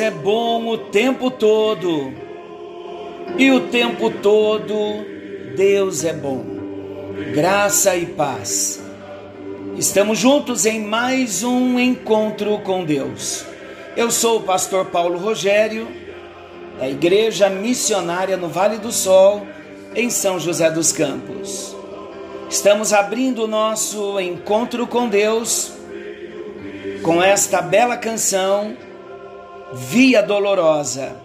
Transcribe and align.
É 0.00 0.10
bom 0.10 0.66
o 0.66 0.78
tempo 0.78 1.30
todo. 1.30 2.12
E 3.36 3.50
o 3.50 3.68
tempo 3.68 4.10
todo 4.10 5.04
Deus 5.56 6.04
é 6.04 6.12
bom. 6.12 6.44
Graça 7.34 7.96
e 7.96 8.06
paz. 8.06 8.80
Estamos 9.76 10.18
juntos 10.18 10.66
em 10.66 10.80
mais 10.84 11.42
um 11.42 11.80
encontro 11.80 12.58
com 12.58 12.84
Deus. 12.84 13.44
Eu 13.96 14.10
sou 14.10 14.38
o 14.38 14.42
pastor 14.42 14.86
Paulo 14.86 15.18
Rogério, 15.18 15.88
da 16.78 16.88
Igreja 16.88 17.48
Missionária 17.48 18.36
no 18.36 18.48
Vale 18.48 18.78
do 18.78 18.92
Sol, 18.92 19.46
em 19.96 20.10
São 20.10 20.38
José 20.38 20.70
dos 20.70 20.92
Campos. 20.92 21.74
Estamos 22.48 22.92
abrindo 22.92 23.44
o 23.44 23.48
nosso 23.48 24.20
encontro 24.20 24.86
com 24.86 25.08
Deus 25.08 25.72
com 27.02 27.22
esta 27.22 27.60
bela 27.60 27.96
canção 27.96 28.76
Via 29.72 30.22
Dolorosa. 30.22 31.16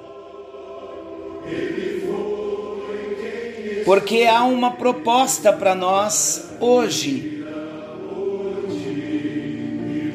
Porque 3.85 4.23
há 4.23 4.44
uma 4.44 4.72
proposta 4.72 5.52
para 5.52 5.75
nós 5.75 6.52
hoje. 6.59 7.45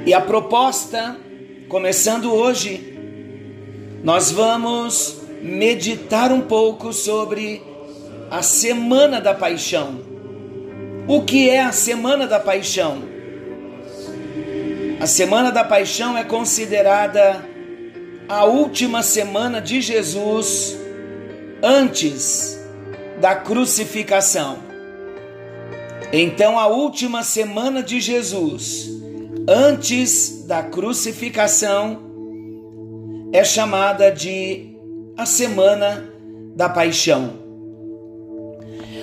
E 0.06 0.14
a 0.14 0.20
proposta, 0.20 1.16
começando 1.68 2.32
hoje, 2.32 2.98
nós 4.02 4.30
vamos 4.30 5.20
meditar 5.42 6.32
um 6.32 6.40
pouco 6.40 6.92
sobre 6.92 7.62
a 8.30 8.42
Semana 8.42 9.20
da 9.20 9.34
Paixão. 9.34 10.00
O 11.06 11.22
que 11.22 11.48
é 11.48 11.62
a 11.62 11.72
Semana 11.72 12.26
da 12.26 12.38
Paixão? 12.38 13.02
A 15.00 15.06
Semana 15.06 15.50
da 15.50 15.64
Paixão 15.64 16.16
é 16.16 16.24
considerada 16.24 17.47
a 18.28 18.44
última 18.44 19.02
semana 19.02 19.60
de 19.60 19.80
Jesus 19.80 20.76
antes 21.62 22.58
da 23.20 23.34
crucificação. 23.34 24.58
Então, 26.12 26.58
a 26.58 26.66
última 26.66 27.22
semana 27.22 27.82
de 27.82 28.00
Jesus 28.00 28.90
antes 29.48 30.44
da 30.44 30.62
crucificação 30.62 32.00
é 33.32 33.42
chamada 33.42 34.10
de 34.10 34.76
a 35.16 35.24
Semana 35.24 36.12
da 36.54 36.68
Paixão. 36.68 37.32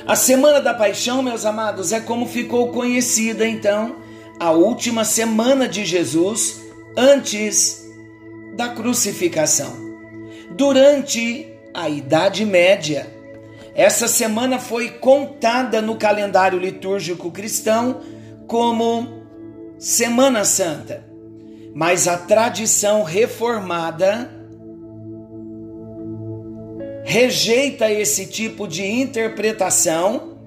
A 0.08 0.16
Semana 0.16 0.62
da 0.62 0.74
Paixão, 0.74 1.24
meus 1.24 1.46
amados, 1.46 1.92
é 1.92 2.00
como 2.00 2.28
ficou 2.28 2.72
conhecida 2.72 3.48
então 3.48 3.96
a 4.40 4.52
última 4.52 5.04
semana 5.04 5.68
de 5.68 5.86
Jesus 5.86 6.62
antes 6.98 7.85
da 8.56 8.70
crucificação. 8.70 9.74
Durante 10.52 11.48
a 11.74 11.90
Idade 11.90 12.46
Média, 12.46 13.08
essa 13.76 14.08
semana 14.08 14.58
foi 14.58 14.90
contada 14.90 15.82
no 15.82 15.98
calendário 15.98 16.58
litúrgico 16.58 17.30
cristão 17.30 18.02
como 18.48 19.24
Semana 19.78 20.46
Santa, 20.46 21.06
mas 21.74 22.08
a 22.08 22.18
tradição 22.18 23.04
reformada 23.04 24.32
rejeita 27.04 27.92
esse 27.92 28.26
tipo 28.26 28.68
de 28.68 28.86
interpretação 28.86 30.38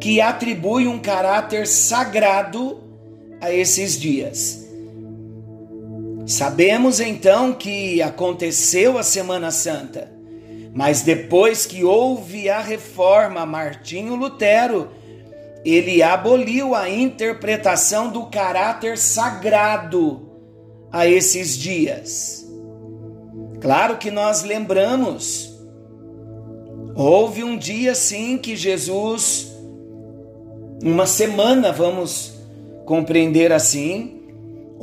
que 0.00 0.20
atribui 0.20 0.88
um 0.88 0.98
caráter 0.98 1.66
sagrado 1.66 2.80
a 3.40 3.52
esses 3.52 4.00
dias. 4.00 4.61
Sabemos 6.26 7.00
então 7.00 7.52
que 7.52 8.00
aconteceu 8.00 8.96
a 8.96 9.02
Semana 9.02 9.50
Santa, 9.50 10.12
mas 10.72 11.02
depois 11.02 11.66
que 11.66 11.82
houve 11.82 12.48
a 12.48 12.60
reforma 12.60 13.44
Martinho 13.44 14.14
Lutero, 14.14 14.90
ele 15.64 16.02
aboliu 16.02 16.74
a 16.74 16.88
interpretação 16.88 18.10
do 18.10 18.26
caráter 18.26 18.96
sagrado 18.96 20.30
a 20.92 21.06
esses 21.06 21.56
dias. 21.56 22.46
Claro 23.60 23.96
que 23.96 24.10
nós 24.10 24.44
lembramos, 24.44 25.56
houve 26.94 27.42
um 27.42 27.56
dia 27.56 27.94
sim 27.94 28.38
que 28.38 28.54
Jesus, 28.54 29.52
uma 30.82 31.06
semana, 31.06 31.72
vamos 31.72 32.32
compreender 32.84 33.52
assim, 33.52 34.21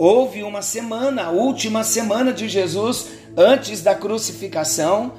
Houve 0.02 0.44
uma 0.44 0.62
semana, 0.62 1.26
a 1.26 1.30
última 1.30 1.84
semana 1.84 2.32
de 2.32 2.48
Jesus 2.48 3.08
antes 3.36 3.82
da 3.82 3.94
crucificação. 3.94 5.12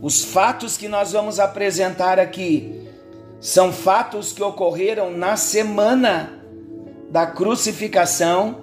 Os 0.00 0.24
fatos 0.24 0.78
que 0.78 0.88
nós 0.88 1.12
vamos 1.12 1.38
apresentar 1.38 2.18
aqui 2.18 2.80
são 3.38 3.70
fatos 3.70 4.32
que 4.32 4.42
ocorreram 4.42 5.10
na 5.10 5.36
semana 5.36 6.32
da 7.10 7.26
crucificação. 7.26 8.62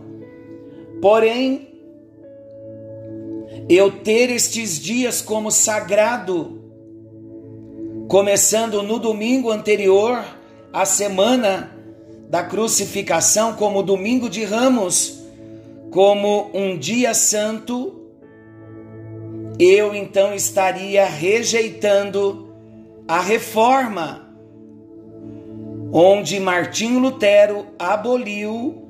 Porém, 0.99 1.67
eu 3.69 3.91
ter 3.91 4.31
estes 4.31 4.79
dias 4.79 5.21
como 5.21 5.51
sagrado, 5.51 6.63
começando 8.07 8.81
no 8.81 8.97
domingo 8.97 9.51
anterior 9.51 10.25
à 10.73 10.83
semana 10.83 11.69
da 12.27 12.41
crucificação, 12.41 13.53
como 13.53 13.83
domingo 13.83 14.27
de 14.27 14.43
Ramos, 14.43 15.18
como 15.91 16.51
um 16.53 16.77
dia 16.77 17.13
santo, 17.13 17.99
eu 19.59 19.93
então 19.93 20.33
estaria 20.33 21.05
rejeitando 21.05 22.53
a 23.07 23.19
reforma, 23.19 24.29
onde 25.91 26.39
Martinho 26.39 26.99
Lutero 26.99 27.67
aboliu 27.77 28.87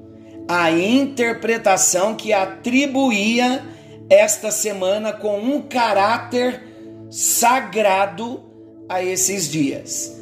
a 0.47 0.71
interpretação 0.71 2.15
que 2.15 2.33
atribuía 2.33 3.63
esta 4.09 4.51
semana 4.51 5.13
com 5.13 5.39
um 5.39 5.61
caráter 5.61 6.61
sagrado 7.09 8.43
a 8.89 9.03
esses 9.03 9.49
dias. 9.49 10.19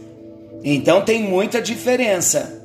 Então 0.63 1.01
tem 1.01 1.24
muita 1.24 1.62
diferença. 1.62 2.56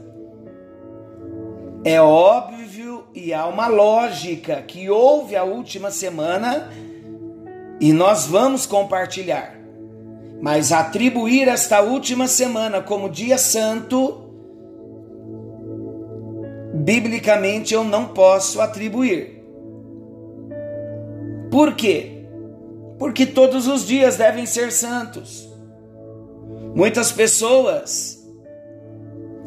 É 1.84 2.00
óbvio 2.00 3.05
e 3.12 3.34
há 3.34 3.46
uma 3.46 3.67
lógica 3.67 4.62
que 4.62 4.88
houve 4.88 5.34
a 5.34 5.43
última 5.43 5.90
semana 5.90 6.70
e 7.81 7.93
nós 7.93 8.26
vamos 8.26 8.67
compartilhar. 8.67 9.58
Mas 10.40 10.70
atribuir 10.70 11.49
esta 11.49 11.81
última 11.81 12.29
semana 12.29 12.81
como 12.81 13.08
dia 13.08 13.37
santo, 13.37 14.31
biblicamente 16.75 17.75
eu 17.75 17.82
não 17.82 18.08
posso 18.08 18.61
atribuir. 18.61 19.43
Por 21.50 21.75
quê? 21.75 22.25
Porque 22.99 23.26
todos 23.26 23.67
os 23.67 23.84
dias 23.84 24.17
devem 24.17 24.46
ser 24.46 24.70
santos. 24.70 25.49
Muitas 26.75 27.11
pessoas 27.11 28.21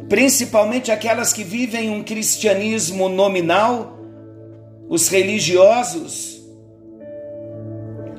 principalmente 0.07 0.91
aquelas 0.91 1.33
que 1.33 1.43
vivem 1.43 1.89
um 1.89 2.03
cristianismo 2.03 3.09
nominal, 3.09 3.99
os 4.87 5.07
religiosos, 5.07 6.43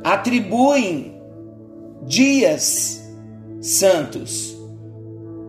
atribuem 0.02 1.20
dias 2.02 3.02
santos. 3.60 4.56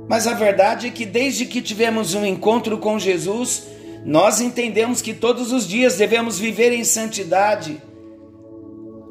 Mas 0.07 0.25
a 0.25 0.34
verdade 0.34 0.88
é 0.88 0.92
que 0.92 1.06
desde 1.06 1.45
que 1.45 1.62
tivemos 1.62 2.13
um 2.13 2.25
encontro 2.25 2.78
com 2.78 2.98
Jesus, 2.98 3.68
nós 4.06 4.40
entendemos 4.40 5.01
que 5.01 5.13
todos 5.13 5.51
os 5.51 5.68
dias 5.68 5.98
devemos 5.98 6.40
viver 6.40 6.72
em 6.72 6.83
santidade, 6.83 7.81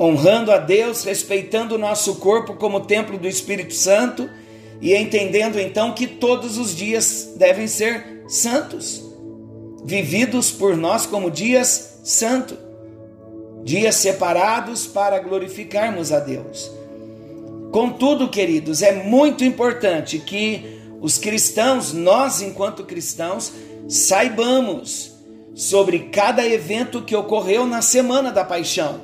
honrando 0.01 0.51
a 0.53 0.59
Deus, 0.59 1.05
respeitando 1.05 1.75
o 1.75 1.79
nosso 1.79 2.17
corpo 2.17 2.55
como 2.55 2.81
templo 2.81 3.19
do 3.19 3.29
Espírito 3.29 3.75
Santo 3.75 4.29
e 4.81 4.95
entendendo 4.95 5.59
então 5.59 5.93
que 5.93 6.07
todos 6.07 6.59
os 6.59 6.75
dias 6.75 7.35
devem 7.37 7.67
ser 7.67 8.25
santos, 8.29 9.03
vividos 9.85 10.51
por 10.51 10.77
nós 10.77 11.07
como 11.07 11.31
dias 11.31 12.01
santos, 12.05 12.59
dias 13.65 13.97
separados 13.97 14.87
para 14.87 15.19
glorificarmos 15.19 16.13
a 16.13 16.21
Deus. 16.21 16.71
Contudo, 17.73 18.29
queridos, 18.29 18.83
é 18.83 18.93
muito 18.93 19.45
importante 19.45 20.19
que 20.19 20.81
os 21.01 21.19
cristãos, 21.19 21.93
nós 21.93 22.41
enquanto 22.41 22.85
cristãos, 22.85 23.53
saibamos 23.89 25.13
sobre 25.55 26.11
cada 26.11 26.47
evento 26.47 27.03
que 27.03 27.17
ocorreu 27.17 27.67
na 27.67 27.83
semana 27.83 28.31
da 28.31 28.45
paixão. 28.45 29.01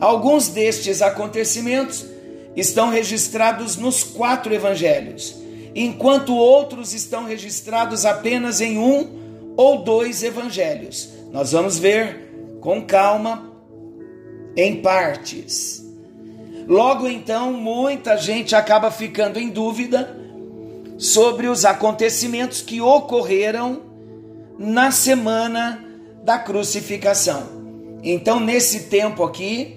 Alguns 0.00 0.48
destes 0.48 1.00
acontecimentos 1.00 2.04
estão 2.56 2.88
registrados 2.88 3.76
nos 3.76 4.02
quatro 4.02 4.54
evangelhos, 4.54 5.36
enquanto 5.74 6.34
outros 6.34 6.94
estão 6.94 7.24
registrados 7.24 8.06
apenas 8.06 8.60
em 8.60 8.78
um 8.78 9.54
ou 9.56 9.82
dois 9.82 10.22
evangelhos. 10.22 11.10
Nós 11.30 11.52
vamos 11.52 11.78
ver 11.78 12.58
com 12.60 12.82
calma 12.82 13.52
em 14.56 14.80
partes. 14.80 15.84
Logo 16.66 17.06
então, 17.06 17.52
muita 17.52 18.16
gente 18.16 18.56
acaba 18.56 18.90
ficando 18.90 19.38
em 19.38 19.50
dúvida 19.50 20.16
sobre 20.98 21.46
os 21.46 21.64
acontecimentos 21.64 22.62
que 22.62 22.80
ocorreram 22.80 23.82
na 24.58 24.90
semana 24.90 25.84
da 26.24 26.38
crucificação. 26.38 27.56
Então, 28.02 28.40
nesse 28.40 28.84
tempo 28.84 29.22
aqui, 29.22 29.76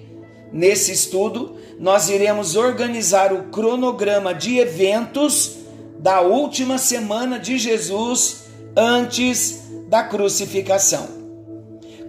nesse 0.52 0.92
estudo, 0.92 1.59
nós 1.80 2.10
iremos 2.10 2.56
organizar 2.56 3.32
o 3.32 3.44
cronograma 3.44 4.34
de 4.34 4.58
eventos 4.58 5.60
da 5.98 6.20
última 6.20 6.76
semana 6.76 7.38
de 7.38 7.56
Jesus 7.56 8.44
antes 8.76 9.62
da 9.88 10.02
crucificação. 10.02 11.08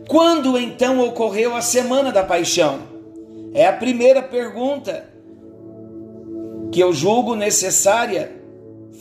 Quando 0.10 0.58
então 0.58 1.00
ocorreu 1.00 1.56
a 1.56 1.62
semana 1.62 2.12
da 2.12 2.22
paixão? 2.22 2.80
É 3.54 3.66
a 3.66 3.72
primeira 3.72 4.22
pergunta 4.22 5.10
que 6.70 6.82
eu 6.82 6.92
julgo 6.92 7.34
necessária 7.34 8.30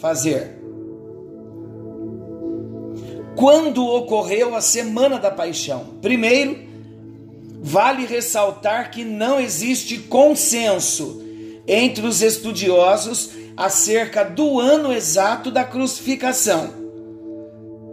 fazer. 0.01 0.57
Quando 3.35 3.85
ocorreu 3.85 4.55
a 4.55 4.61
semana 4.61 5.19
da 5.19 5.33
paixão? 5.33 5.87
Primeiro, 6.01 6.70
vale 7.63 8.07
ressaltar 8.07 8.91
que 8.91 9.05
não 9.05 9.39
existe 9.39 9.99
consenso 9.99 11.23
entre 11.67 12.07
os 12.07 12.23
estudiosos 12.23 13.31
acerca 13.57 14.25
do 14.25 14.59
ano 14.59 14.93
exato 14.93 15.51
da 15.51 15.63
crucificação. 15.63 16.71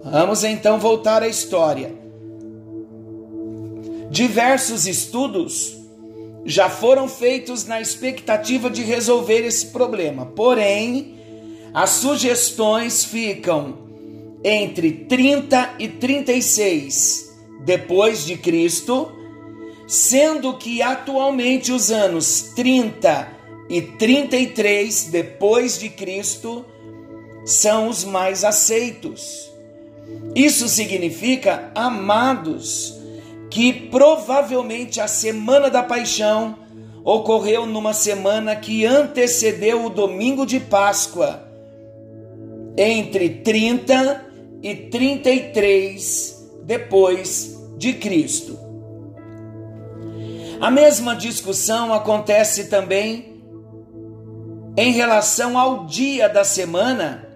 Vamos 0.03 0.43
então 0.45 0.79
voltar 0.79 1.21
à 1.21 1.27
história. 1.27 1.93
Diversos 4.09 4.87
estudos 4.87 5.75
já 6.45 6.69
foram 6.69 7.09
feitos 7.09 7.65
na 7.65 7.81
expectativa 7.81 8.69
de 8.69 8.81
resolver 8.81 9.45
esse 9.45 9.65
problema, 9.67 10.25
porém, 10.27 11.17
as 11.73 11.89
sugestões 11.89 13.03
ficam 13.03 13.77
entre 14.41 14.91
30 14.91 15.75
e 15.77 15.89
36 15.89 17.35
depois 17.65 18.25
de 18.25 18.37
Cristo, 18.37 19.11
sendo 19.87 20.57
que 20.57 20.81
atualmente 20.81 21.71
os 21.71 21.89
anos 21.89 22.51
30 22.55 23.29
e 23.69 23.81
33 23.81 25.05
depois 25.05 25.79
de 25.79 25.89
Cristo 25.89 26.65
são 27.45 27.87
os 27.87 28.03
mais 28.03 28.43
aceitos. 28.43 29.49
Isso 30.35 30.67
significa, 30.67 31.71
amados, 31.73 32.93
que 33.49 33.71
provavelmente 33.71 34.99
a 34.99 35.07
semana 35.07 35.69
da 35.69 35.81
paixão 35.81 36.57
ocorreu 37.03 37.65
numa 37.65 37.93
semana 37.93 38.55
que 38.55 38.85
antecedeu 38.85 39.85
o 39.85 39.89
domingo 39.89 40.45
de 40.45 40.59
Páscoa, 40.59 41.47
entre 42.77 43.29
30 43.29 44.25
e 44.61 44.75
33 44.75 46.49
depois 46.63 47.57
de 47.77 47.93
Cristo. 47.93 48.66
A 50.59 50.71
mesma 50.71 51.15
discussão 51.15 51.93
acontece 51.93 52.65
também 52.65 53.41
em 54.75 54.91
relação 54.91 55.57
ao 55.57 55.85
dia 55.85 56.27
da 56.27 56.43
semana 56.43 57.27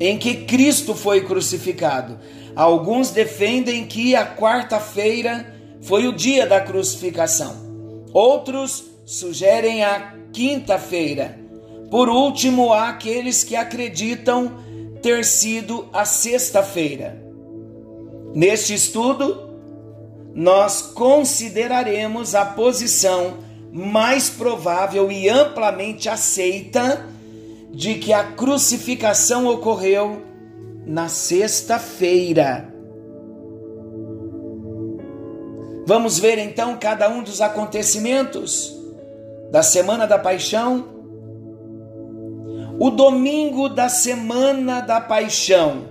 em 0.00 0.18
que 0.18 0.44
Cristo 0.44 0.94
foi 0.94 1.24
crucificado. 1.24 2.18
Alguns 2.56 3.10
defendem 3.10 3.86
que 3.86 4.16
a 4.16 4.34
quarta-feira 4.34 5.54
foi 5.82 6.08
o 6.08 6.12
dia 6.12 6.46
da 6.46 6.60
crucificação. 6.60 7.54
Outros 8.12 8.84
sugerem 9.04 9.84
a 9.84 10.14
quinta-feira. 10.32 11.38
Por 11.90 12.08
último, 12.08 12.72
há 12.72 12.88
aqueles 12.88 13.44
que 13.44 13.54
acreditam 13.54 14.52
ter 15.02 15.24
sido 15.24 15.88
a 15.92 16.04
sexta-feira. 16.04 17.22
Neste 18.34 18.74
estudo, 18.74 19.43
nós 20.34 20.82
consideraremos 20.82 22.34
a 22.34 22.44
posição 22.44 23.38
mais 23.72 24.28
provável 24.28 25.10
e 25.10 25.28
amplamente 25.28 26.08
aceita 26.08 27.06
de 27.70 27.94
que 27.94 28.12
a 28.12 28.24
crucificação 28.32 29.46
ocorreu 29.46 30.22
na 30.84 31.08
sexta-feira. 31.08 32.72
Vamos 35.86 36.18
ver 36.18 36.38
então 36.38 36.76
cada 36.80 37.08
um 37.08 37.22
dos 37.22 37.40
acontecimentos 37.40 38.74
da 39.50 39.62
semana 39.62 40.06
da 40.06 40.18
paixão. 40.18 40.92
O 42.80 42.90
domingo 42.90 43.68
da 43.68 43.88
semana 43.88 44.80
da 44.80 45.00
paixão, 45.00 45.84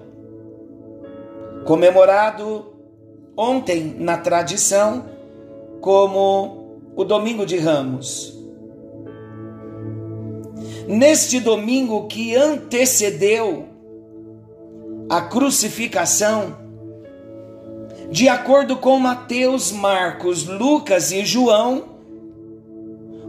comemorado 1.65 2.72
ontem 3.35 3.95
na 3.97 4.17
tradição 4.17 5.05
como 5.81 6.79
o 6.95 7.03
domingo 7.03 7.45
de 7.45 7.57
Ramos. 7.57 8.33
Neste 10.87 11.39
domingo 11.39 12.07
que 12.07 12.35
antecedeu 12.35 13.67
a 15.09 15.21
crucificação, 15.21 16.57
de 18.11 18.27
acordo 18.29 18.77
com 18.77 18.99
Mateus, 18.99 19.71
Marcos, 19.71 20.45
Lucas 20.45 21.11
e 21.11 21.25
João, 21.25 21.85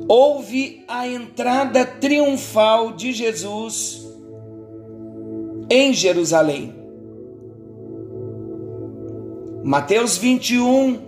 houve 0.06 0.84
a 0.86 1.08
entrada 1.08 1.86
triunfal 1.86 2.92
de 2.92 3.12
Jesus 3.12 4.06
em 5.70 5.92
Jerusalém. 5.92 6.83
Mateus 9.64 10.18
21, 10.18 11.00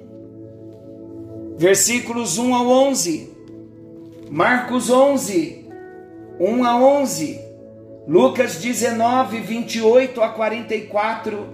versículos 1.59 2.39
1 2.39 2.55
ao 2.55 2.67
11, 2.67 3.31
Marcos 4.31 4.89
11, 4.89 5.69
1 6.41 6.65
a 6.65 6.83
11, 6.83 7.39
Lucas 8.09 8.57
19, 8.57 9.41
28 9.41 10.23
a 10.23 10.31
44, 10.31 11.47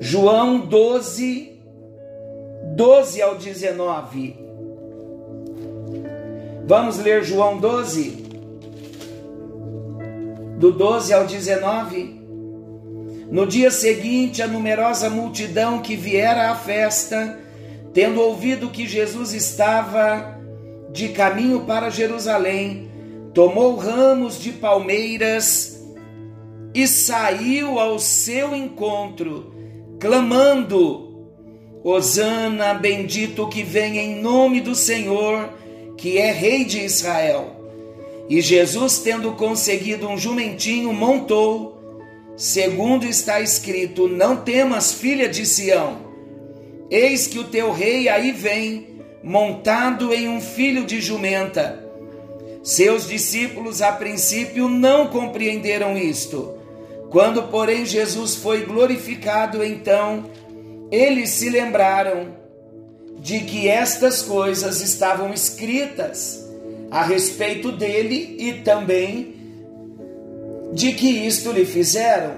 João 0.00 0.58
12, 0.58 1.56
12 2.74 3.22
ao 3.22 3.36
19. 3.36 4.36
Vamos 6.66 6.98
ler 6.98 7.22
João 7.22 7.58
12, 7.58 8.10
do 10.58 10.72
12 10.72 11.14
ao 11.14 11.24
19. 11.24 12.15
No 13.30 13.46
dia 13.46 13.70
seguinte, 13.70 14.42
a 14.42 14.46
numerosa 14.46 15.10
multidão 15.10 15.80
que 15.80 15.96
viera 15.96 16.50
à 16.50 16.54
festa 16.54 17.38
Tendo 17.96 18.20
ouvido 18.20 18.68
que 18.68 18.86
Jesus 18.86 19.32
estava 19.32 20.38
de 20.92 21.08
caminho 21.08 21.60
para 21.60 21.88
Jerusalém, 21.88 22.90
tomou 23.32 23.74
ramos 23.74 24.38
de 24.38 24.52
palmeiras 24.52 25.82
e 26.74 26.86
saiu 26.86 27.78
ao 27.78 27.98
seu 27.98 28.54
encontro, 28.54 29.50
clamando: 29.98 31.26
Hosana, 31.82 32.74
bendito 32.74 33.48
que 33.48 33.62
vem 33.62 33.96
em 33.96 34.20
nome 34.20 34.60
do 34.60 34.74
Senhor, 34.74 35.48
que 35.96 36.18
é 36.18 36.30
Rei 36.30 36.66
de 36.66 36.80
Israel. 36.80 37.56
E 38.28 38.42
Jesus, 38.42 38.98
tendo 38.98 39.32
conseguido 39.32 40.06
um 40.06 40.18
jumentinho, 40.18 40.92
montou, 40.92 41.75
segundo 42.36 43.06
está 43.06 43.40
escrito: 43.40 44.08
Não 44.08 44.36
temas, 44.36 44.92
filha 44.92 45.28
de 45.28 45.46
Sião 45.46 46.06
Eis 46.90 47.26
que 47.26 47.38
o 47.38 47.44
teu 47.44 47.72
rei 47.72 48.08
aí 48.08 48.30
vem, 48.30 49.00
montado 49.22 50.14
em 50.14 50.28
um 50.28 50.40
filho 50.40 50.84
de 50.84 51.00
jumenta. 51.00 51.84
Seus 52.62 53.08
discípulos 53.08 53.82
a 53.82 53.92
princípio 53.92 54.68
não 54.68 55.08
compreenderam 55.08 55.96
isto. 55.96 56.54
Quando, 57.10 57.44
porém, 57.44 57.84
Jesus 57.84 58.36
foi 58.36 58.64
glorificado, 58.64 59.64
então 59.64 60.30
eles 60.90 61.30
se 61.30 61.50
lembraram 61.50 62.36
de 63.18 63.40
que 63.40 63.68
estas 63.68 64.22
coisas 64.22 64.80
estavam 64.80 65.32
escritas 65.32 66.44
a 66.88 67.02
respeito 67.02 67.72
dele 67.72 68.36
e 68.38 68.52
também 68.62 69.34
de 70.72 70.92
que 70.92 71.08
isto 71.08 71.52
lhe 71.52 71.64
fizeram. 71.64 72.34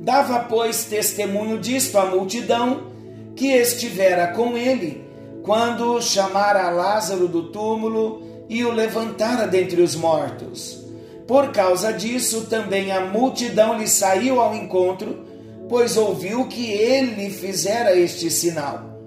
Dava, 0.00 0.40
pois, 0.40 0.84
testemunho 0.84 1.58
disto 1.58 1.98
à 1.98 2.06
multidão 2.06 2.92
que 3.34 3.48
estivera 3.48 4.28
com 4.28 4.56
ele 4.56 5.04
quando 5.42 6.00
chamara 6.02 6.70
Lázaro 6.70 7.28
do 7.28 7.50
túmulo 7.50 8.22
e 8.48 8.64
o 8.64 8.72
levantara 8.72 9.46
dentre 9.46 9.80
os 9.80 9.94
mortos. 9.94 10.84
Por 11.26 11.52
causa 11.52 11.92
disso, 11.92 12.46
também 12.46 12.92
a 12.92 13.00
multidão 13.00 13.78
lhe 13.78 13.86
saiu 13.86 14.40
ao 14.40 14.54
encontro, 14.54 15.24
pois 15.68 15.96
ouviu 15.96 16.46
que 16.46 16.70
ele 16.70 17.30
fizera 17.30 17.96
este 17.96 18.30
sinal. 18.30 18.98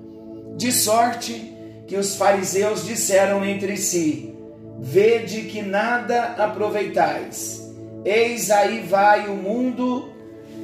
De 0.55 0.71
sorte 0.71 1.53
que 1.87 1.97
os 1.97 2.15
fariseus 2.15 2.85
disseram 2.85 3.43
entre 3.43 3.77
si: 3.77 4.33
Vede 4.79 5.43
que 5.43 5.61
nada 5.61 6.35
aproveitais. 6.37 7.58
Eis 8.05 8.49
aí 8.49 8.81
vai 8.81 9.27
o 9.27 9.35
mundo 9.35 10.09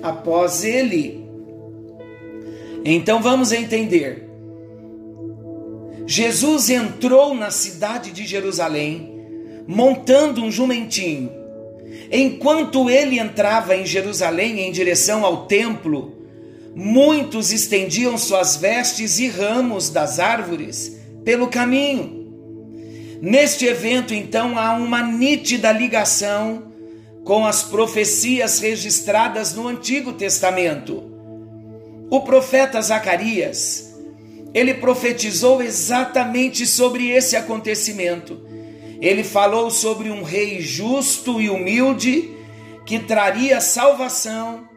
após 0.01 0.63
ele. 0.63 1.25
Então 2.83 3.21
vamos 3.21 3.51
entender. 3.51 4.29
Jesus 6.07 6.69
entrou 6.69 7.33
na 7.33 7.49
cidade 7.49 8.11
de 8.11 8.25
Jerusalém 8.25 9.15
montando 9.67 10.43
um 10.43 10.51
jumentinho. 10.51 11.31
Enquanto 12.11 12.89
ele 12.89 13.19
entrava 13.19 13.75
em 13.75 13.85
Jerusalém 13.85 14.59
em 14.59 14.71
direção 14.71 15.25
ao 15.25 15.47
templo, 15.47 16.15
muitos 16.75 17.51
estendiam 17.51 18.17
suas 18.17 18.55
vestes 18.55 19.17
e 19.17 19.27
ramos 19.27 19.89
das 19.89 20.19
árvores 20.19 20.99
pelo 21.23 21.47
caminho. 21.47 22.25
Neste 23.21 23.65
evento, 23.65 24.13
então, 24.13 24.57
há 24.59 24.73
uma 24.73 25.01
nítida 25.01 25.71
ligação 25.71 26.64
com 27.25 27.43
as 27.43 27.63
profecias 27.63 28.59
registradas 28.59 29.55
no 29.55 29.67
Antigo 29.67 30.13
Testamento. 30.13 31.03
O 32.07 32.21
profeta 32.21 32.79
Zacarias, 32.79 33.95
ele 34.53 34.75
profetizou 34.75 35.59
exatamente 35.61 36.67
sobre 36.67 37.09
esse 37.09 37.35
acontecimento. 37.35 38.39
Ele 39.01 39.23
falou 39.23 39.71
sobre 39.71 40.11
um 40.11 40.21
rei 40.21 40.61
justo 40.61 41.41
e 41.41 41.49
humilde 41.49 42.31
que 42.85 42.99
traria 42.99 43.59
salvação 43.59 44.69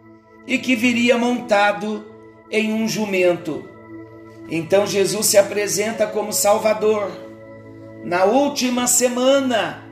e 0.47 0.57
que 0.57 0.75
viria 0.75 1.19
montado 1.19 2.07
em 2.51 2.73
um 2.73 2.89
jumento. 2.89 3.69
Então 4.51 4.87
Jesus 4.87 5.27
se 5.27 5.37
apresenta 5.37 6.07
como 6.07 6.33
Salvador. 6.33 7.11
Na 8.03 8.25
última 8.25 8.87
semana, 8.87 9.88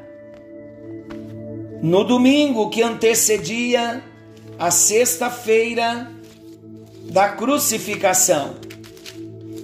no 1.86 2.02
domingo 2.02 2.68
que 2.68 2.82
antecedia 2.82 4.02
a 4.58 4.72
sexta-feira 4.72 6.10
da 7.04 7.28
crucificação. 7.28 8.56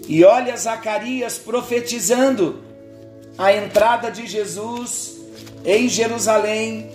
E 0.07 0.23
olha 0.23 0.57
Zacarias 0.57 1.37
profetizando 1.37 2.63
a 3.37 3.53
entrada 3.53 4.09
de 4.09 4.25
Jesus 4.29 5.21
em 5.65 5.89
Jerusalém, 5.89 6.93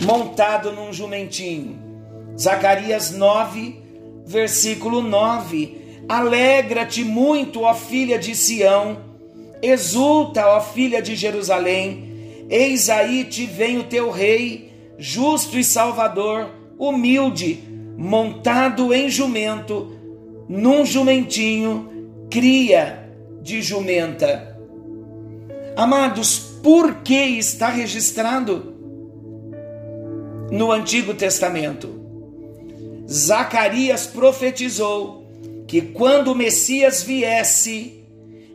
montado 0.00 0.72
num 0.72 0.90
jumentinho. 0.90 1.78
Zacarias 2.40 3.10
9, 3.10 3.78
versículo 4.24 5.02
9: 5.02 6.04
Alegra-te 6.08 7.04
muito, 7.04 7.64
ó 7.64 7.74
filha 7.74 8.18
de 8.18 8.34
Sião, 8.34 8.96
exulta, 9.60 10.46
ó 10.46 10.58
filha 10.58 11.02
de 11.02 11.14
Jerusalém, 11.14 12.05
eis 12.48 12.88
aí 12.88 13.24
te 13.24 13.46
vem 13.46 13.78
o 13.78 13.84
teu 13.84 14.10
rei, 14.10 14.72
justo 14.98 15.58
e 15.58 15.64
salvador, 15.64 16.50
humilde, 16.78 17.62
montado 17.96 18.92
em 18.92 19.08
jumento, 19.08 19.92
num 20.48 20.84
jumentinho, 20.84 21.90
cria 22.30 23.10
de 23.42 23.62
jumenta. 23.62 24.56
Amados, 25.76 26.38
por 26.62 26.96
que 27.02 27.14
está 27.14 27.68
registrado 27.68 28.74
no 30.50 30.72
Antigo 30.72 31.14
Testamento? 31.14 31.96
Zacarias 33.08 34.06
profetizou 34.06 35.26
que 35.66 35.80
quando 35.80 36.32
o 36.32 36.34
Messias 36.34 37.02
viesse, 37.02 38.04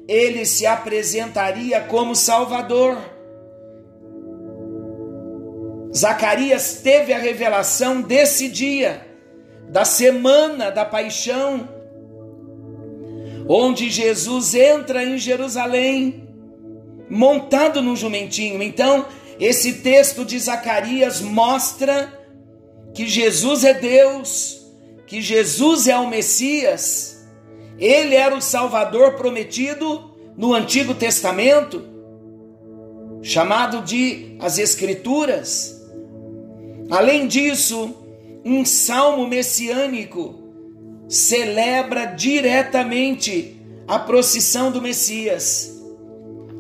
ele 0.08 0.46
se 0.46 0.66
apresentaria 0.66 1.80
como 1.82 2.16
Salvador. 2.16 2.98
Zacarias 5.96 6.80
teve 6.82 7.14
a 7.14 7.18
revelação 7.18 8.02
desse 8.02 8.48
dia, 8.48 9.06
da 9.70 9.84
semana 9.84 10.70
da 10.70 10.86
paixão, 10.86 11.68
onde 13.48 13.90
Jesus 13.90 14.54
entra 14.54 15.04
em 15.04 15.18
Jerusalém, 15.18 16.28
montado 17.10 17.82
no 17.82 17.96
jumentinho. 17.96 18.64
Então, 18.64 19.06
esse 19.40 19.74
texto 19.82 20.24
de 20.24 20.40
Zacarias 20.40 21.20
mostra 21.20 22.22
que 22.94 23.08
Jesus 23.08 23.64
é 23.64 23.74
Deus, 23.74 24.62
que 25.06 25.22
Jesus 25.22 25.88
é 25.88 25.98
o 25.98 26.08
Messias, 26.08 27.28
ele 27.78 28.16
era 28.16 28.36
o 28.36 28.42
Salvador 28.42 29.16
prometido 29.16 30.12
no 30.38 30.54
Antigo 30.54 30.94
Testamento, 30.94 31.84
chamado 33.22 33.82
de 33.82 34.38
as 34.40 34.58
Escrituras. 34.58 35.81
Além 36.92 37.26
disso, 37.26 37.96
um 38.44 38.66
salmo 38.66 39.26
messiânico 39.26 40.36
celebra 41.08 42.04
diretamente 42.04 43.56
a 43.88 43.98
procissão 43.98 44.70
do 44.70 44.82
Messias. 44.82 45.82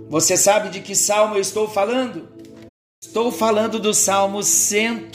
Você 0.09 0.37
sabe 0.37 0.69
de 0.69 0.79
que 0.79 0.95
salmo 0.95 1.35
eu 1.35 1.41
estou 1.41 1.67
falando? 1.67 2.29
Estou 3.03 3.29
falando 3.29 3.77
do 3.77 3.93
Salmo 3.93 4.41
100 4.41 5.09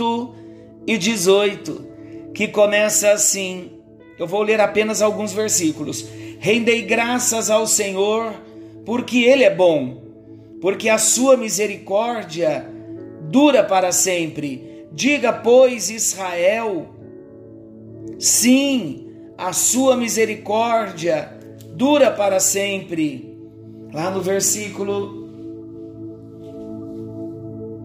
e 0.86 0.98
18, 0.98 1.86
que 2.34 2.48
começa 2.48 3.10
assim. 3.10 3.70
Eu 4.18 4.26
vou 4.26 4.42
ler 4.42 4.60
apenas 4.60 5.00
alguns 5.00 5.32
versículos. 5.32 6.04
Rendei 6.38 6.82
graças 6.82 7.48
ao 7.48 7.66
Senhor, 7.66 8.34
porque 8.84 9.20
Ele 9.20 9.44
é 9.44 9.54
bom, 9.54 10.02
porque 10.60 10.90
a 10.90 10.98
sua 10.98 11.38
misericórdia 11.38 12.70
dura 13.30 13.64
para 13.64 13.92
sempre. 13.92 14.75
Diga, 14.96 15.32
pois, 15.32 15.90
Israel, 15.90 16.88
sim, 18.18 19.12
a 19.38 19.52
sua 19.52 19.96
misericórdia 19.96 21.38
dura 21.74 22.10
para 22.10 22.40
sempre. 22.40 23.38
Lá 23.92 24.10
no 24.10 24.20
versículo 24.20 25.28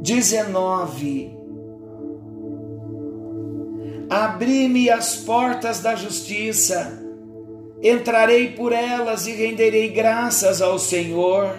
19 0.02 1.42
Abri-me 4.10 4.90
as 4.90 5.16
portas 5.16 5.80
da 5.80 5.96
justiça, 5.96 7.02
entrarei 7.82 8.52
por 8.52 8.74
elas 8.74 9.26
e 9.26 9.32
renderei 9.32 9.88
graças 9.88 10.62
ao 10.62 10.78
Senhor. 10.78 11.56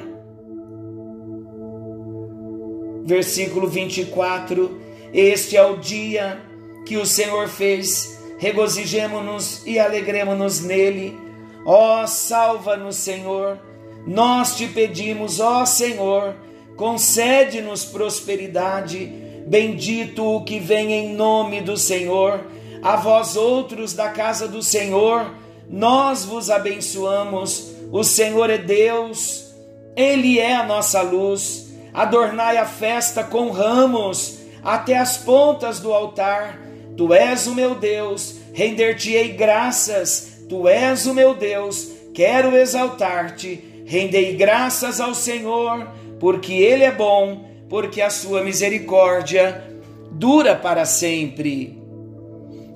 Versículo 3.05 3.69
24: 3.69 4.92
Este 5.13 5.57
é 5.57 5.65
o 5.65 5.77
dia 5.77 6.41
que 6.87 6.97
o 6.97 7.07
Senhor 7.07 7.49
fez, 7.49 8.19
regozijemo-nos 8.39 9.67
e 9.67 9.79
alegremos-nos 9.79 10.61
nele. 10.61 11.19
Ó, 11.65 12.07
salva-nos, 12.07 12.97
Senhor, 12.97 13.59
nós 14.07 14.57
te 14.57 14.67
pedimos, 14.67 15.39
ó 15.39 15.65
Senhor, 15.65 16.35
concede-nos 16.77 17.85
prosperidade 17.85 19.23
Bendito 19.47 20.25
o 20.25 20.45
que 20.45 20.59
vem 20.59 20.93
em 20.93 21.15
nome 21.15 21.61
do 21.61 21.77
Senhor. 21.77 22.41
A 22.83 22.97
vós 22.97 23.37
outros 23.37 23.93
da 23.93 24.09
casa 24.09 24.49
do 24.49 24.63
Senhor, 24.63 25.35
nós 25.69 26.25
vos 26.25 26.51
abençoamos. 26.51 27.73
O 27.91 28.03
Senhor 28.03 28.51
é 28.51 28.59
Deus, 28.59 29.53
Ele 29.97 30.39
é 30.39 30.55
a 30.55 30.65
nossa 30.65 31.03
luz. 31.03 31.71
Adornai 31.93 32.57
a 32.57 32.65
festa 32.65 33.23
com 33.23 33.51
ramos 33.51 34.39
até 34.63 34.97
as 34.97 35.17
pontas 35.19 35.81
do 35.81 35.93
altar. 35.93 36.59
Tu 36.97 37.13
és 37.15 37.47
o 37.47 37.55
meu 37.55 37.75
Deus, 37.75 38.37
render-te-ei 38.53 39.33
graças. 39.33 40.45
Tu 40.49 40.69
és 40.69 41.07
o 41.07 41.15
meu 41.15 41.35
Deus, 41.35 41.91
quero 42.15 42.57
exaltar-te. 42.57 43.83
Rendei 43.85 44.37
graças 44.37 45.01
ao 45.01 45.15
Senhor, 45.15 45.89
porque 46.21 46.53
Ele 46.53 46.85
é 46.85 46.93
bom 46.93 47.53
porque 47.73 48.03
a 48.03 48.11
sua 48.11 48.45
misericórdia 48.45 49.65
dura 50.11 50.55
para 50.55 50.85
sempre. 50.85 51.83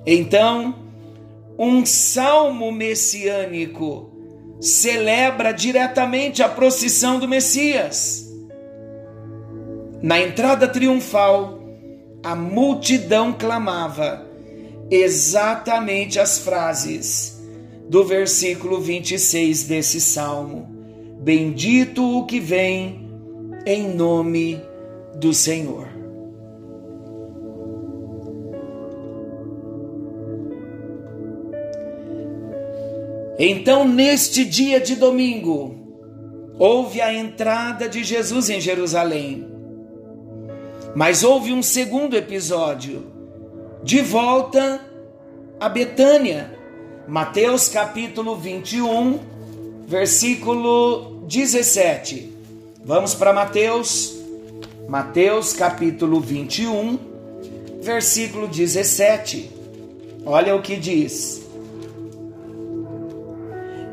Então, 0.07 0.73
um 1.55 1.85
salmo 1.85 2.71
messiânico 2.71 4.11
celebra 4.59 5.51
diretamente 5.51 6.41
a 6.41 6.49
procissão 6.49 7.19
do 7.19 7.27
Messias. 7.27 8.27
Na 10.01 10.19
entrada 10.19 10.67
triunfal, 10.67 11.56
a 12.27 12.35
multidão 12.35 13.31
clamava 13.31 14.27
exatamente 14.91 16.19
as 16.19 16.39
frases 16.39 17.41
do 17.87 18.03
versículo 18.03 18.81
26 18.81 19.63
desse 19.63 20.01
salmo: 20.01 20.67
Bendito 21.21 22.03
o 22.03 22.25
que 22.25 22.41
vem 22.41 23.09
em 23.65 23.95
nome 23.95 24.61
do 25.15 25.33
Senhor. 25.33 25.87
Então, 33.39 33.87
neste 33.87 34.43
dia 34.43 34.81
de 34.81 34.97
domingo, 34.97 35.77
houve 36.59 36.99
a 36.99 37.13
entrada 37.13 37.87
de 37.87 38.03
Jesus 38.03 38.49
em 38.49 38.59
Jerusalém. 38.59 39.56
Mas 40.97 41.23
houve 41.23 41.53
um 41.53 41.61
segundo 41.61 42.17
episódio, 42.17 43.05
de 43.83 44.01
volta 44.01 44.81
a 45.59 45.69
Betânia. 45.69 46.57
Mateus 47.07 47.69
capítulo 47.69 48.35
21, 48.35 49.19
versículo 49.85 51.21
17. 51.27 52.33
Vamos 52.83 53.13
para 53.13 53.31
Mateus, 53.31 54.15
Mateus 54.89 55.53
capítulo 55.53 56.19
21, 56.19 56.97
versículo 57.79 58.47
17. 58.47 59.51
Olha 60.25 60.55
o 60.55 60.63
que 60.63 60.75
diz. 60.77 61.45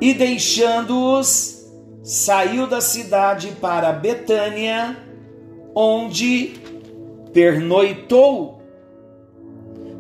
E 0.01 0.15
deixando-os, 0.15 1.67
saiu 2.03 2.67
da 2.67 2.81
cidade 2.81 3.49
para 3.61 3.93
Betânia, 3.93 4.97
onde 5.75 6.64
pernoitou. 7.35 8.63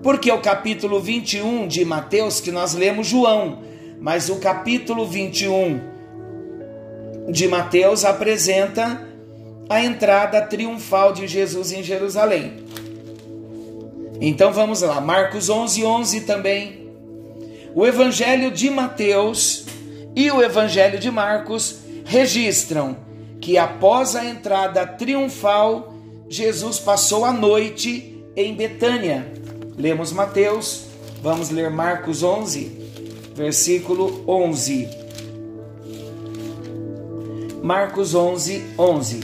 Porque 0.02 0.30
o 0.30 0.40
capítulo 0.40 1.00
21 1.00 1.66
de 1.66 1.84
Mateus, 1.84 2.40
que 2.40 2.50
nós 2.50 2.72
lemos 2.74 3.06
João, 3.06 3.58
mas 4.00 4.30
o 4.30 4.36
capítulo 4.36 5.06
21 5.06 5.80
de 7.30 7.48
Mateus 7.48 8.04
apresenta 8.04 9.06
a 9.68 9.82
entrada 9.82 10.42
triunfal 10.42 11.12
de 11.12 11.26
Jesus 11.26 11.72
em 11.72 11.82
Jerusalém. 11.82 12.64
Então 14.20 14.52
vamos 14.52 14.82
lá, 14.82 15.00
Marcos 15.00 15.48
11, 15.48 15.84
11 15.84 16.20
também. 16.20 16.88
O 17.74 17.86
Evangelho 17.86 18.50
de 18.50 18.70
Mateus 18.70 19.64
e 20.14 20.30
o 20.30 20.42
Evangelho 20.42 20.98
de 20.98 21.10
Marcos 21.10 21.80
registram 22.04 22.96
que 23.40 23.58
após 23.58 24.14
a 24.14 24.24
entrada 24.24 24.86
triunfal, 24.86 25.93
Jesus 26.34 26.80
passou 26.80 27.24
a 27.24 27.32
noite 27.32 28.26
em 28.34 28.56
Betânia. 28.56 29.32
Lemos 29.78 30.10
Mateus, 30.10 30.86
vamos 31.22 31.48
ler 31.48 31.70
Marcos 31.70 32.24
11, 32.24 32.72
versículo 33.36 34.24
11. 34.26 34.88
Marcos 37.62 38.16
11, 38.16 38.64
11. 38.76 39.20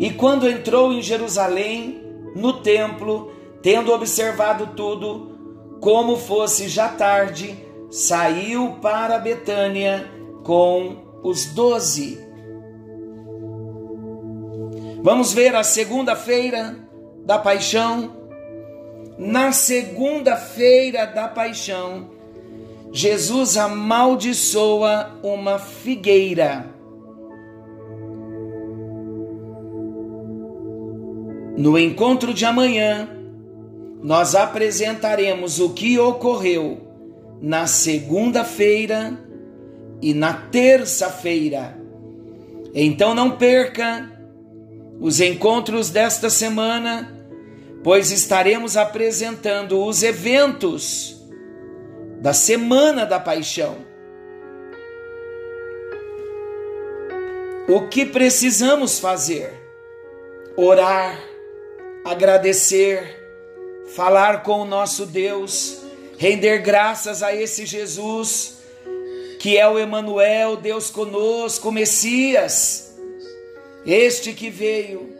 E 0.00 0.10
quando 0.10 0.48
entrou 0.48 0.92
em 0.92 1.00
Jerusalém, 1.00 2.02
no 2.34 2.54
templo, 2.54 3.30
tendo 3.62 3.92
observado 3.92 4.70
tudo, 4.74 5.30
como 5.80 6.16
fosse 6.16 6.68
já 6.68 6.88
tarde, 6.88 7.56
saiu 7.88 8.78
para 8.82 9.16
Betânia 9.20 10.10
com 10.42 11.20
os 11.22 11.46
doze. 11.46 12.25
Vamos 15.06 15.32
ver 15.32 15.54
a 15.54 15.62
segunda-feira 15.62 16.74
da 17.24 17.38
paixão. 17.38 18.16
Na 19.16 19.52
segunda-feira 19.52 21.06
da 21.06 21.28
paixão, 21.28 22.10
Jesus 22.90 23.56
amaldiçoa 23.56 25.12
uma 25.22 25.60
figueira. 25.60 26.66
No 31.56 31.78
encontro 31.78 32.34
de 32.34 32.44
amanhã, 32.44 33.08
nós 34.02 34.34
apresentaremos 34.34 35.60
o 35.60 35.70
que 35.70 36.00
ocorreu 36.00 36.80
na 37.40 37.68
segunda-feira 37.68 39.16
e 40.02 40.12
na 40.12 40.32
terça-feira. 40.34 41.78
Então 42.74 43.14
não 43.14 43.30
perca 43.30 44.15
os 45.00 45.20
encontros 45.20 45.90
desta 45.90 46.30
semana, 46.30 47.14
pois 47.82 48.10
estaremos 48.10 48.76
apresentando 48.76 49.84
os 49.84 50.02
eventos 50.02 51.16
da 52.20 52.32
Semana 52.32 53.04
da 53.04 53.20
Paixão. 53.20 53.76
O 57.68 57.88
que 57.88 58.06
precisamos 58.06 58.98
fazer? 58.98 59.52
Orar 60.56 61.18
agradecer, 62.04 63.20
falar 63.94 64.42
com 64.44 64.60
o 64.60 64.64
nosso 64.64 65.04
Deus, 65.04 65.78
render 66.16 66.58
graças 66.58 67.22
a 67.22 67.34
esse 67.34 67.66
Jesus 67.66 68.56
que 69.38 69.56
é 69.56 69.68
o 69.68 69.78
Emanuel, 69.78 70.56
Deus 70.56 70.90
conosco, 70.90 71.70
Messias, 71.70 72.85
este 73.86 74.32
que 74.32 74.50
veio 74.50 75.14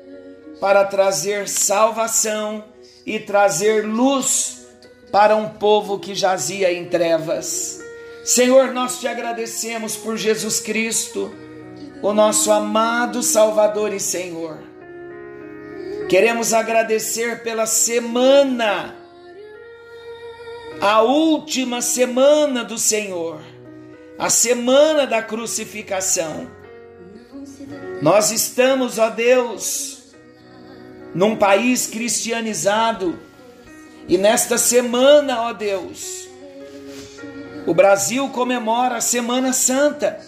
para 0.61 0.85
trazer 0.85 1.49
salvação 1.49 2.65
e 3.05 3.21
trazer 3.21 3.87
luz 3.87 4.67
para 5.13 5.37
um 5.37 5.51
povo 5.51 5.99
que 5.99 6.15
jazia 6.15 6.73
em 6.73 6.87
trevas. 6.87 7.81
Senhor, 8.25 8.73
nós 8.73 8.99
te 8.99 9.07
agradecemos 9.07 9.97
por 9.97 10.17
Jesus 10.17 10.59
Cristo, 10.59 11.33
o 12.03 12.13
nosso 12.13 12.51
amado 12.51 13.23
Salvador 13.23 13.93
e 13.93 14.01
Senhor. 14.01 14.59
Queremos 16.09 16.53
agradecer 16.53 17.43
pela 17.45 17.67
semana, 17.67 18.97
a 20.81 21.03
última 21.03 21.81
semana 21.81 22.65
do 22.65 22.79
Senhor, 22.79 23.41
a 24.19 24.29
semana 24.29 25.07
da 25.07 25.23
crucificação. 25.23 26.56
Nós 28.03 28.31
estamos, 28.31 28.99
ó 28.99 29.09
Deus, 29.09 30.03
num 31.15 31.35
país 31.35 31.87
cristianizado. 31.87 33.19
E 34.07 34.19
nesta 34.19 34.59
semana, 34.59 35.41
ó 35.43 35.53
Deus, 35.53 36.29
o 37.67 37.75
Brasil 37.75 38.29
comemora 38.29 38.97
a 38.97 39.01
Semana 39.01 39.53
Santa. 39.53 40.21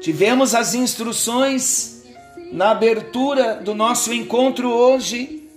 Tivemos 0.00 0.54
as 0.54 0.74
instruções 0.74 2.04
na 2.52 2.70
abertura 2.70 3.54
do 3.54 3.74
nosso 3.74 4.12
encontro 4.12 4.70
hoje, 4.70 5.48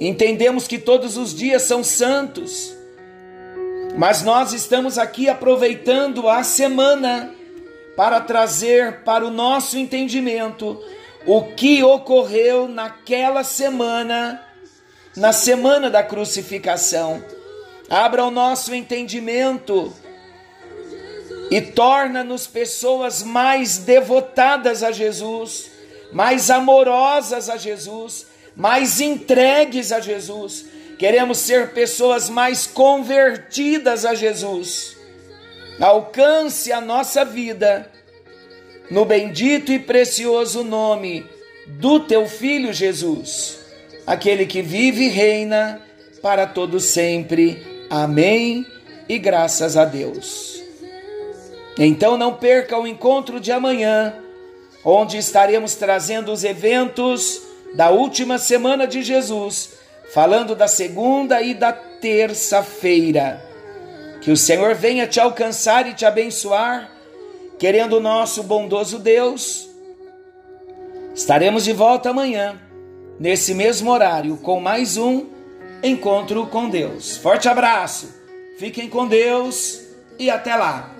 entendemos 0.00 0.66
que 0.66 0.78
todos 0.78 1.16
os 1.16 1.34
dias 1.34 1.62
são 1.62 1.84
santos, 1.84 2.74
mas 3.96 4.22
nós 4.22 4.52
estamos 4.52 4.98
aqui 4.98 5.28
aproveitando 5.28 6.28
a 6.28 6.42
semana 6.42 7.34
para 8.00 8.18
trazer 8.18 9.02
para 9.02 9.26
o 9.26 9.30
nosso 9.30 9.76
entendimento 9.76 10.82
o 11.26 11.42
que 11.52 11.82
ocorreu 11.82 12.66
naquela 12.66 13.44
semana, 13.44 14.42
na 15.14 15.34
semana 15.34 15.90
da 15.90 16.02
crucificação. 16.02 17.22
Abra 17.90 18.24
o 18.24 18.30
nosso 18.30 18.74
entendimento 18.74 19.92
e 21.50 21.60
torna-nos 21.60 22.46
pessoas 22.46 23.22
mais 23.22 23.76
devotadas 23.76 24.82
a 24.82 24.92
Jesus 24.92 25.70
mais 26.10 26.48
amorosas 26.48 27.50
a 27.50 27.58
Jesus, 27.58 28.28
mais 28.56 28.98
entregues 28.98 29.92
a 29.92 30.00
Jesus. 30.00 30.64
Queremos 30.98 31.36
ser 31.36 31.74
pessoas 31.74 32.30
mais 32.30 32.66
convertidas 32.66 34.06
a 34.06 34.14
Jesus. 34.14 34.99
Alcance 35.80 36.70
a 36.70 36.80
nossa 36.80 37.24
vida 37.24 37.90
no 38.90 39.04
bendito 39.04 39.72
e 39.72 39.78
precioso 39.78 40.62
nome 40.62 41.24
do 41.66 42.00
teu 42.00 42.26
filho 42.26 42.72
Jesus, 42.72 43.58
aquele 44.06 44.44
que 44.44 44.60
vive 44.60 45.04
e 45.04 45.08
reina 45.08 45.80
para 46.20 46.46
todo 46.46 46.78
sempre. 46.80 47.86
Amém. 47.88 48.66
E 49.08 49.18
graças 49.18 49.76
a 49.76 49.84
Deus. 49.84 50.62
Então 51.78 52.18
não 52.18 52.34
perca 52.34 52.78
o 52.78 52.86
encontro 52.86 53.40
de 53.40 53.50
amanhã 53.50 54.14
onde 54.84 55.16
estaremos 55.16 55.74
trazendo 55.74 56.30
os 56.30 56.44
eventos 56.44 57.40
da 57.74 57.90
última 57.90 58.38
semana 58.38 58.86
de 58.86 59.02
Jesus, 59.02 59.74
falando 60.12 60.54
da 60.54 60.68
segunda 60.68 61.40
e 61.40 61.54
da 61.54 61.72
terça-feira. 61.72 63.49
Que 64.20 64.30
o 64.30 64.36
Senhor 64.36 64.74
venha 64.74 65.06
te 65.06 65.18
alcançar 65.18 65.86
e 65.88 65.94
te 65.94 66.04
abençoar, 66.04 66.90
querendo 67.58 67.96
o 67.96 68.00
nosso 68.00 68.42
bondoso 68.42 68.98
Deus. 68.98 69.68
Estaremos 71.14 71.64
de 71.64 71.72
volta 71.72 72.10
amanhã, 72.10 72.60
nesse 73.18 73.54
mesmo 73.54 73.90
horário, 73.90 74.36
com 74.36 74.60
mais 74.60 74.96
um 74.96 75.26
encontro 75.82 76.46
com 76.46 76.68
Deus. 76.68 77.16
Forte 77.16 77.48
abraço, 77.48 78.14
fiquem 78.58 78.88
com 78.88 79.06
Deus 79.06 79.80
e 80.18 80.30
até 80.30 80.54
lá. 80.54 80.94